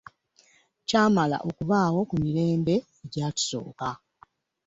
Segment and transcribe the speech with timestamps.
[0.87, 3.89] kyamala okubaawo mu mirembe egyatusooka.